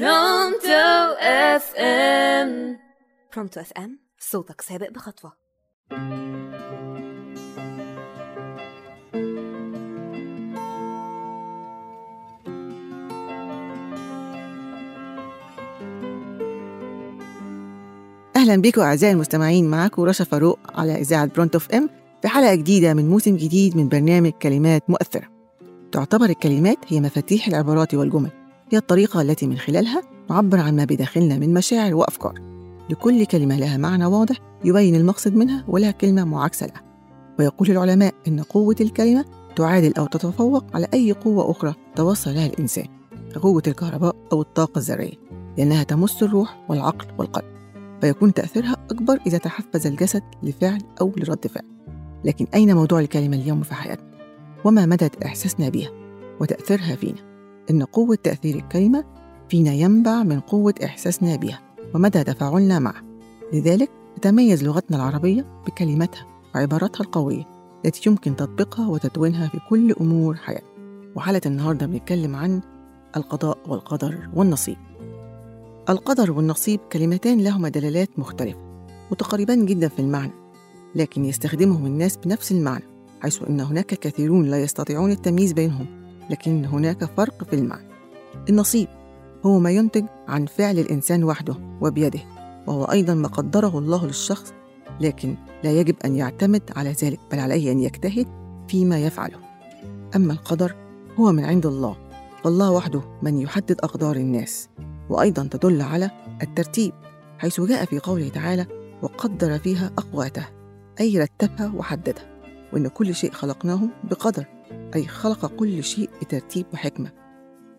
برونتو 0.00 1.14
اف 1.20 1.74
ام 1.76 2.78
برونتو 3.34 3.60
اف 3.60 3.72
ام 3.72 3.98
صوتك 4.18 4.60
سابق 4.60 4.90
بخطوة. 4.90 5.32
أهلا 18.36 18.56
بكم 18.56 18.80
أعزائي 18.80 19.12
المستمعين 19.12 19.70
معاكم 19.70 20.02
رشا 20.02 20.24
فاروق 20.24 20.58
على 20.74 20.94
إذاعة 20.94 21.26
برونتو 21.26 21.58
اف 21.58 21.70
ام 21.70 21.90
في 22.22 22.28
حلقة 22.28 22.54
جديدة 22.54 22.94
من 22.94 23.08
موسم 23.08 23.36
جديد 23.36 23.76
من 23.76 23.88
برنامج 23.88 24.30
كلمات 24.30 24.90
مؤثرة. 24.90 25.28
تعتبر 25.92 26.26
الكلمات 26.26 26.78
هي 26.88 27.00
مفاتيح 27.00 27.48
العبارات 27.48 27.94
والجمل. 27.94 28.43
هي 28.74 28.78
الطريقة 28.78 29.20
التي 29.20 29.46
من 29.46 29.58
خلالها 29.58 30.02
نعبر 30.30 30.60
عن 30.60 30.76
ما 30.76 30.84
بداخلنا 30.84 31.38
من 31.38 31.54
مشاعر 31.54 31.94
وأفكار 31.94 32.34
لكل 32.90 33.26
كلمة 33.26 33.58
لها 33.58 33.76
معنى 33.76 34.06
واضح 34.06 34.36
يبين 34.64 34.94
المقصد 34.94 35.34
منها 35.34 35.64
ولها 35.68 35.90
كلمة 35.90 36.24
معاكسة 36.24 36.66
لها 36.66 36.82
ويقول 37.38 37.70
العلماء 37.70 38.14
إن 38.28 38.40
قوة 38.40 38.76
الكلمة 38.80 39.24
تعادل 39.56 39.92
أو 39.98 40.06
تتفوق 40.06 40.64
على 40.74 40.88
أي 40.94 41.12
قوة 41.12 41.50
أخرى 41.50 41.74
توصل 41.96 42.34
لها 42.34 42.46
الإنسان 42.46 42.86
كقوة 43.34 43.62
الكهرباء 43.66 44.16
أو 44.32 44.40
الطاقة 44.40 44.78
الذرية 44.78 45.14
لأنها 45.58 45.82
تمس 45.82 46.22
الروح 46.22 46.64
والعقل 46.68 47.06
والقلب 47.18 47.54
فيكون 48.00 48.34
تأثيرها 48.34 48.76
أكبر 48.90 49.18
إذا 49.26 49.38
تحفز 49.38 49.86
الجسد 49.86 50.22
لفعل 50.42 50.82
أو 51.00 51.12
لرد 51.16 51.46
فعل 51.46 51.66
لكن 52.24 52.46
أين 52.54 52.74
موضوع 52.74 53.00
الكلمة 53.00 53.36
اليوم 53.36 53.62
في 53.62 53.74
حياتنا؟ 53.74 54.10
وما 54.64 54.86
مدى 54.86 55.10
إحساسنا 55.24 55.68
بها 55.68 55.90
وتأثيرها 56.40 56.96
فينا؟ 56.96 57.33
إن 57.70 57.82
قوة 57.82 58.18
تأثير 58.22 58.56
الكلمة 58.56 59.04
فينا 59.48 59.72
ينبع 59.72 60.22
من 60.22 60.40
قوة 60.40 60.74
إحساسنا 60.84 61.36
بها 61.36 61.60
ومدى 61.94 62.24
تفاعلنا 62.24 62.78
معها 62.78 63.04
لذلك 63.52 63.90
تتميز 64.16 64.64
لغتنا 64.64 64.96
العربية 64.96 65.46
بكلماتها 65.66 66.26
وعباراتها 66.54 67.04
القوية 67.04 67.44
التي 67.84 68.10
يمكن 68.10 68.36
تطبيقها 68.36 68.88
وتدوينها 68.88 69.48
في 69.48 69.58
كل 69.70 69.92
أمور 69.92 70.36
حياتنا. 70.36 70.68
وحالة 71.16 71.40
النهاردة 71.46 71.86
بنتكلم 71.86 72.36
عن 72.36 72.60
القضاء 73.16 73.58
والقدر 73.68 74.28
والنصيب. 74.34 74.76
القدر 75.88 76.32
والنصيب 76.32 76.80
كلمتان 76.92 77.40
لهما 77.40 77.68
دلالات 77.68 78.18
مختلفة 78.18 78.58
متقاربان 79.10 79.66
جدا 79.66 79.88
في 79.88 79.98
المعنى 79.98 80.32
لكن 80.94 81.24
يستخدمهم 81.24 81.86
الناس 81.86 82.16
بنفس 82.16 82.52
المعنى 82.52 82.84
حيث 83.20 83.42
أن 83.42 83.60
هناك 83.60 83.86
كثيرون 83.86 84.46
لا 84.46 84.62
يستطيعون 84.62 85.10
التمييز 85.10 85.52
بينهم. 85.52 86.03
لكن 86.30 86.64
هناك 86.64 87.04
فرق 87.04 87.44
في 87.44 87.56
المعنى. 87.56 87.88
النصيب 88.48 88.88
هو 89.46 89.58
ما 89.58 89.70
ينتج 89.70 90.04
عن 90.28 90.46
فعل 90.46 90.78
الإنسان 90.78 91.24
وحده 91.24 91.54
وبيده 91.80 92.20
وهو 92.66 92.84
أيضا 92.84 93.14
ما 93.14 93.28
قدره 93.28 93.78
الله 93.78 94.06
للشخص 94.06 94.52
لكن 95.00 95.36
لا 95.64 95.72
يجب 95.72 95.96
أن 96.04 96.16
يعتمد 96.16 96.62
على 96.76 96.92
ذلك 96.92 97.20
بل 97.32 97.38
عليه 97.38 97.72
أن 97.72 97.80
يجتهد 97.80 98.26
فيما 98.68 98.98
يفعله. 98.98 99.38
أما 100.16 100.32
القدر 100.32 100.74
هو 101.16 101.32
من 101.32 101.44
عند 101.44 101.66
الله 101.66 101.96
فالله 102.44 102.70
وحده 102.70 103.00
من 103.22 103.40
يحدد 103.40 103.80
أقدار 103.80 104.16
الناس 104.16 104.68
وأيضا 105.10 105.48
تدل 105.50 105.82
على 105.82 106.10
الترتيب 106.42 106.92
حيث 107.38 107.60
جاء 107.60 107.84
في 107.84 107.98
قوله 107.98 108.28
تعالى 108.28 108.66
وقدر 109.02 109.58
فيها 109.58 109.90
أقواتها 109.98 110.50
أي 111.00 111.18
رتبها 111.18 111.72
وحددها 111.76 112.34
وإن 112.72 112.88
كل 112.88 113.14
شيء 113.14 113.32
خلقناه 113.32 113.80
بقدر. 114.04 114.46
أي 114.94 115.06
خلق 115.06 115.46
كل 115.46 115.84
شيء 115.84 116.10
بترتيب 116.22 116.66
وحكمة 116.72 117.10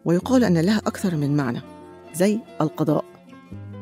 ويقال 0.06 0.44
أن 0.44 0.58
لها 0.58 0.78
أكثر 0.78 1.16
من 1.16 1.38
معنى 1.38 1.62
زي 2.14 2.40
القضاء. 2.62 3.06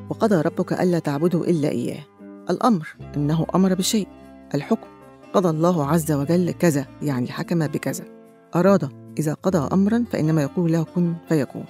وقضى 0.09 0.41
ربك 0.41 0.73
ألا 0.73 0.99
تعبدوا 0.99 1.45
إلا 1.45 1.69
إياه. 1.69 2.03
الأمر 2.49 2.95
أنه 3.15 3.45
أمر 3.55 3.73
بشيء. 3.73 4.07
الحكم 4.55 4.87
قضى 5.33 5.49
الله 5.49 5.85
عز 5.85 6.11
وجل 6.11 6.51
كذا 6.51 6.85
يعني 7.01 7.27
حكم 7.27 7.67
بكذا. 7.67 8.03
أراد 8.55 8.89
إذا 9.19 9.33
قضى 9.33 9.69
أمرا 9.73 10.05
فإنما 10.11 10.41
يقول 10.41 10.71
له 10.71 10.83
كن 10.83 11.15
فيكون. 11.29 11.65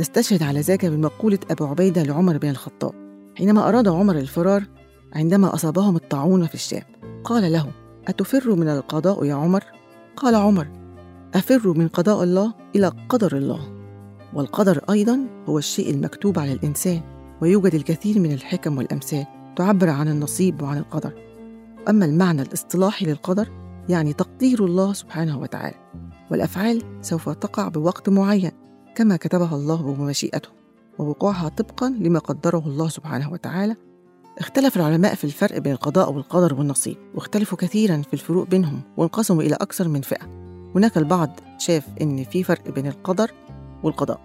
نستشهد 0.00 0.42
على 0.42 0.60
ذلك 0.60 0.86
بمقولة 0.86 1.38
أبو 1.50 1.66
عبيدة 1.66 2.02
لعمر 2.02 2.38
بن 2.38 2.48
الخطاب. 2.48 2.92
حينما 3.38 3.68
أراد 3.68 3.88
عمر 3.88 4.16
الفرار 4.16 4.64
عندما 5.12 5.54
أصابهم 5.54 5.96
الطاعون 5.96 6.46
في 6.46 6.54
الشام 6.54 6.82
قال 7.24 7.52
له 7.52 7.72
أتفر 8.08 8.54
من 8.54 8.68
القضاء 8.68 9.24
يا 9.24 9.34
عمر؟ 9.34 9.64
قال 10.16 10.34
عمر 10.34 10.79
أفر 11.34 11.68
من 11.68 11.88
قضاء 11.88 12.22
الله 12.24 12.54
إلى 12.76 12.92
قدر 13.08 13.36
الله. 13.36 13.60
والقدر 14.34 14.84
أيضا 14.90 15.26
هو 15.48 15.58
الشيء 15.58 15.90
المكتوب 15.90 16.38
على 16.38 16.52
الإنسان 16.52 17.00
ويوجد 17.42 17.74
الكثير 17.74 18.18
من 18.18 18.32
الحكم 18.32 18.78
والأمثال 18.78 19.26
تعبر 19.56 19.88
عن 19.88 20.08
النصيب 20.08 20.62
وعن 20.62 20.78
القدر. 20.78 21.12
أما 21.88 22.04
المعنى 22.04 22.42
الاصطلاحي 22.42 23.06
للقدر 23.06 23.48
يعني 23.88 24.12
تقدير 24.12 24.64
الله 24.64 24.92
سبحانه 24.92 25.38
وتعالى 25.38 25.76
والأفعال 26.30 26.82
سوف 27.00 27.28
تقع 27.28 27.68
بوقت 27.68 28.08
معين 28.08 28.50
كما 28.94 29.16
كتبها 29.16 29.56
الله 29.56 29.82
بمشيئته 29.82 30.48
ووقوعها 30.98 31.48
طبقا 31.48 31.88
لما 31.88 32.18
قدره 32.18 32.62
الله 32.66 32.88
سبحانه 32.88 33.32
وتعالى. 33.32 33.76
اختلف 34.38 34.76
العلماء 34.76 35.14
في 35.14 35.24
الفرق 35.24 35.58
بين 35.58 35.72
القضاء 35.72 36.12
والقدر 36.12 36.54
والنصيب 36.54 36.96
واختلفوا 37.14 37.58
كثيرا 37.58 38.02
في 38.02 38.14
الفروق 38.14 38.48
بينهم 38.48 38.80
وانقسموا 38.96 39.42
إلى 39.42 39.54
أكثر 39.54 39.88
من 39.88 40.00
فئة. 40.00 40.39
هناك 40.74 40.98
البعض 40.98 41.40
شاف 41.58 41.88
إن 42.02 42.24
في 42.24 42.44
فرق 42.44 42.68
بين 42.70 42.86
القدر 42.86 43.30
والقضاء 43.82 44.20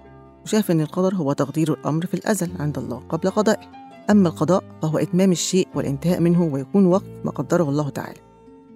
وشاف 0.46 0.72
إن 0.72 0.82
القدر 0.82 1.16
هو 1.16 1.34
تقدير 1.34 1.74
الأمر 1.74 2.06
في 2.06 2.14
الأزل 2.14 2.52
عند 2.60 2.78
الله 2.78 3.02
قبل 3.10 3.30
قضائه. 3.30 3.72
أما 4.10 4.30
القضاء 4.30 4.64
فهو 4.82 4.98
إتمام 4.98 5.32
الشيء 5.32 5.68
والانتهاء 5.76 6.20
منه 6.20 6.44
ويكون 6.44 6.86
وقت 6.86 7.06
ما 7.24 7.32
قدره 7.32 7.70
الله 7.70 7.90
تعالى. 7.90 8.20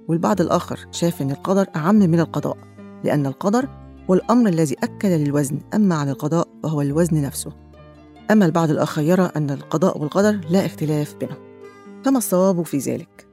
والبعض 0.07 0.41
الآخر 0.41 0.79
شاف 0.91 1.21
إن 1.21 1.31
القدر 1.31 1.67
أعم 1.75 1.95
من 1.95 2.19
القضاء 2.19 2.57
لأن 3.03 3.25
القدر 3.25 3.67
هو 4.09 4.13
الأمر 4.13 4.49
الذي 4.49 4.75
أكد 4.83 5.09
للوزن 5.09 5.59
أما 5.73 5.95
عن 5.95 6.09
القضاء 6.09 6.47
فهو 6.63 6.81
الوزن 6.81 7.21
نفسه. 7.21 7.51
أما 8.31 8.45
البعض 8.45 8.69
الآخر 8.69 9.01
يرى 9.01 9.31
أن 9.35 9.49
القضاء 9.49 9.97
والقدر 9.97 10.39
لا 10.49 10.65
اختلاف 10.65 11.15
بينهم. 11.15 11.37
فما 12.05 12.17
الصواب 12.17 12.61
في 12.61 12.77
ذلك؟ 12.77 13.27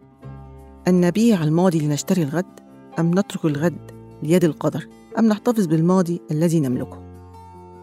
أن 0.89 1.01
نبيع 1.01 1.43
الماضي 1.43 1.87
لنشتري 1.87 2.23
الغد 2.23 2.61
أم 2.99 3.11
نترك 3.19 3.45
الغد 3.45 3.96
ليد 4.23 4.45
القدر 4.45 4.89
أم 5.19 5.27
نحتفظ 5.27 5.67
بالماضي 5.67 6.21
الذي 6.31 6.61
نملكه؟ 6.61 7.03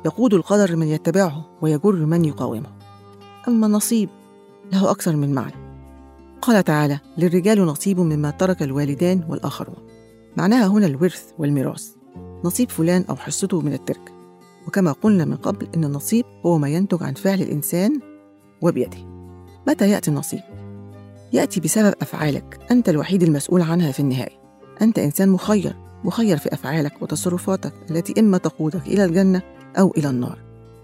يقود 0.06 0.34
القدر 0.34 0.76
من 0.76 0.88
يتبعه 0.88 1.46
ويجر 1.62 2.06
من 2.06 2.26
يقاومه. 2.26 2.70
أما 3.48 3.68
النصيب 3.68 4.10
له 4.74 4.92
أكثر 4.92 5.16
من 5.16 5.34
معنى. 5.34 5.56
قال 6.42 6.64
تعالى 6.64 7.00
للرجال 7.18 7.66
نصيب 7.66 8.00
مما 8.00 8.32
ترك 8.32 8.64
الوالدان 8.64 9.24
والآخرون. 9.30 9.76
معناها 10.38 10.68
هنا 10.68 10.86
الورث 10.86 11.24
والميراث. 11.40 11.88
نصيب 12.44 12.70
فلان 12.70 13.06
أو 13.10 13.16
حصته 13.16 13.62
من 13.62 13.74
التركة 13.74 14.14
وكما 14.68 14.92
قلنا 14.92 15.26
من 15.26 15.36
قبل 15.36 15.68
أن 15.76 15.84
النصيب 15.84 16.26
هو 16.46 16.58
ما 16.58 16.70
ينتج 16.70 17.04
عن 17.04 17.14
فعل 17.14 17.42
الإنسان 17.42 18.00
وبيده. 18.62 18.98
متى 19.68 19.90
يأتي 19.90 20.12
النصيب؟ 20.12 20.40
يأتي 21.34 21.60
بسبب 21.60 21.94
أفعالك. 22.02 22.60
أنت 22.72 22.90
الوحيد 22.90 23.24
المسؤول 23.24 23.62
عنها 23.62 23.92
في 23.92 24.00
النهاية. 24.00 24.42
أنت 24.82 25.00
إنسان 25.00 25.30
مخير. 25.30 25.76
مخير 26.04 26.38
في 26.38 26.54
أفعالك 26.54 27.02
وتصرفاتك 27.02 27.74
التي 27.92 28.20
إما 28.20 28.38
تقودك 28.38 28.88
إلى 28.88 29.06
الجنة 29.06 29.42
أو 29.80 29.94
إلى 29.98 30.10
النار. 30.10 30.40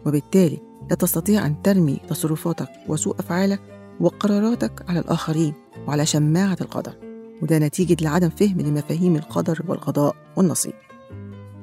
وبالتالي 0.06 0.59
لا 0.90 0.96
تستطيع 0.96 1.46
أن 1.46 1.62
ترمي 1.62 2.00
تصرفاتك 2.09 2.69
وسوء 2.88 3.19
أفعالك 3.19 3.62
وقراراتك 4.00 4.85
على 4.90 5.00
الآخرين 5.00 5.53
وعلى 5.88 6.06
شماعة 6.06 6.57
القدر. 6.62 6.94
وده 7.41 7.59
نتيجة 7.59 8.03
لعدم 8.03 8.30
فهم 8.30 8.62
لمفاهيم 8.62 9.16
القدر 9.16 9.62
والقضاء 9.68 10.16
والنصيب. 10.35 10.74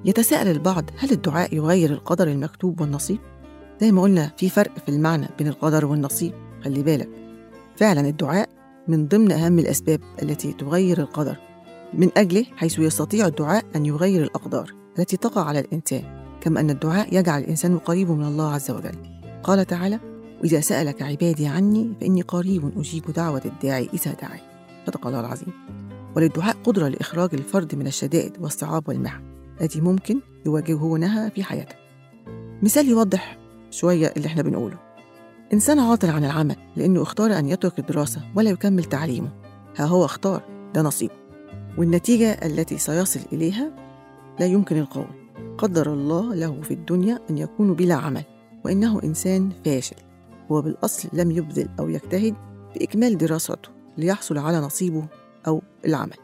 يتساءل 0.04 0.48
البعض 0.48 0.84
هل 0.98 1.10
الدعاء 1.10 1.54
يغير 1.54 1.92
القدر 1.92 2.28
المكتوب 2.28 2.80
والنصيب؟ 2.80 3.18
زي 3.80 3.92
ما 3.92 4.02
قلنا 4.02 4.32
في 4.36 4.48
فرق 4.48 4.78
في 4.78 4.88
المعنى 4.88 5.28
بين 5.38 5.48
القدر 5.48 5.86
والنصيب 5.86 6.32
خلي 6.64 6.82
بالك. 6.82 7.08
فعلا 7.76 8.00
الدعاء 8.00 8.48
من 8.88 9.08
ضمن 9.08 9.32
أهم 9.32 9.58
الأسباب 9.58 10.00
التي 10.22 10.52
تغير 10.52 10.98
القدر. 10.98 11.45
من 11.96 12.10
أجله 12.16 12.44
حيث 12.56 12.78
يستطيع 12.78 13.26
الدعاء 13.26 13.64
أن 13.76 13.86
يغير 13.86 14.22
الأقدار 14.22 14.74
التي 14.98 15.16
تقع 15.16 15.44
على 15.44 15.60
الإنسان 15.60 16.02
كما 16.40 16.60
أن 16.60 16.70
الدعاء 16.70 17.14
يجعل 17.14 17.42
الإنسان 17.42 17.78
قريب 17.78 18.10
من 18.10 18.24
الله 18.24 18.52
عز 18.52 18.70
وجل. 18.70 18.96
قال 19.42 19.66
تعالى 19.66 20.00
وإذا 20.40 20.60
سألك 20.60 21.02
عبادي 21.02 21.46
عني 21.46 21.94
فإني 22.00 22.22
قريب 22.22 22.78
أجيب 22.78 23.04
دعوة 23.10 23.42
الداعي 23.44 23.88
إذا 23.94 24.12
دعي 24.22 24.40
صدق 24.86 25.06
الله 25.06 25.20
العظيم. 25.20 25.52
وللدعاء 26.16 26.56
قدرة 26.64 26.88
لإخراج 26.88 27.30
الفرد 27.32 27.74
من 27.74 27.86
الشدائد 27.86 28.32
والصعاب 28.40 28.88
والمحن 28.88 29.22
التي 29.60 29.80
ممكن 29.80 30.20
يواجهونها 30.46 31.28
في 31.28 31.44
حياته. 31.44 31.74
مثال 32.62 32.88
يوضح 32.88 33.38
شوية 33.70 34.12
اللي 34.16 34.26
إحنا 34.26 34.42
بنقوله. 34.42 34.78
إنسان 35.52 35.78
عاطل 35.78 36.10
عن 36.10 36.24
العمل 36.24 36.56
لأنه 36.76 37.02
اختار 37.02 37.38
أن 37.38 37.48
يترك 37.48 37.78
الدراسة 37.78 38.20
ولا 38.34 38.50
يكمل 38.50 38.84
تعليمه. 38.84 39.32
ها 39.76 39.84
هو 39.84 40.04
اختار 40.04 40.42
ده 40.74 40.82
نصيبه. 40.82 41.25
والنتيجة 41.78 42.30
التي 42.32 42.78
سيصل 42.78 43.20
إليها 43.32 43.70
لا 44.40 44.46
يمكن 44.46 44.76
القول. 44.76 45.06
قدر 45.58 45.92
الله 45.92 46.34
له 46.34 46.60
في 46.62 46.74
الدنيا 46.74 47.20
أن 47.30 47.38
يكون 47.38 47.74
بلا 47.74 47.94
عمل 47.94 48.24
وإنه 48.64 49.02
إنسان 49.04 49.50
فاشل. 49.64 49.96
هو 50.52 50.62
بالأصل 50.62 51.08
لم 51.12 51.30
يبذل 51.30 51.68
أو 51.80 51.88
يجتهد 51.88 52.34
في 52.74 52.84
إكمال 52.84 53.18
دراسته 53.18 53.68
ليحصل 53.98 54.38
على 54.38 54.58
نصيبه 54.58 55.06
أو 55.46 55.62
العمل. 55.84 56.16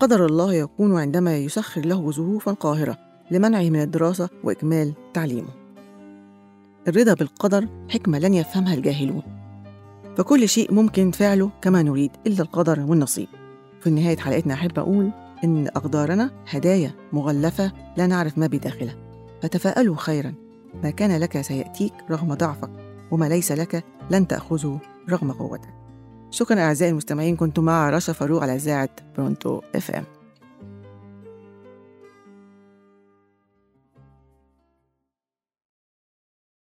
قدر 0.00 0.26
الله 0.26 0.54
يكون 0.54 0.98
عندما 0.98 1.36
يسخر 1.36 1.80
له 1.86 2.10
ظروفا 2.10 2.52
قاهرة 2.52 2.98
لمنعه 3.30 3.70
من 3.70 3.82
الدراسة 3.82 4.28
وإكمال 4.44 4.92
تعليمه. 5.14 5.48
الرضا 6.88 7.14
بالقدر 7.14 7.68
حكمة 7.90 8.18
لن 8.18 8.34
يفهمها 8.34 8.74
الجاهلون. 8.74 9.22
فكل 10.16 10.48
شيء 10.48 10.74
ممكن 10.74 11.10
فعله 11.10 11.50
كما 11.62 11.82
نريد 11.82 12.10
إلا 12.26 12.42
القدر 12.42 12.80
والنصيب. 12.80 13.28
في 13.84 13.90
نهاية 13.90 14.16
حلقتنا 14.16 14.54
أحب 14.54 14.78
أقول 14.78 15.10
إن 15.44 15.66
أقدارنا 15.66 16.30
هدايا 16.50 16.90
مغلفة 17.12 17.72
لا 17.96 18.06
نعرف 18.06 18.38
ما 18.38 18.46
بداخلها. 18.46 18.96
فتفاءلوا 19.42 19.96
خيرا. 19.96 20.34
ما 20.82 20.90
كان 20.90 21.16
لك 21.20 21.40
سيأتيك 21.40 21.92
رغم 22.10 22.34
ضعفك 22.34 22.70
وما 23.10 23.28
ليس 23.28 23.52
لك 23.52 23.84
لن 24.10 24.26
تأخذه 24.26 24.80
رغم 25.10 25.32
قوتك. 25.32 25.68
شكرا 26.30 26.60
أعزائي 26.60 26.90
المستمعين 26.90 27.36
كنتم 27.36 27.64
مع 27.64 27.90
رشا 27.90 28.12
فاروق 28.12 28.42
على 28.42 28.54
إذاعة 28.54 28.88
برونتو 29.16 29.60
إف 29.74 29.90
إم. 29.90 30.04